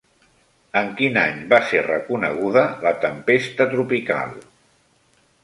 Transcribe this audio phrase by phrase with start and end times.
[0.79, 4.35] En quin any va ser reconeguda la tempesta tropical?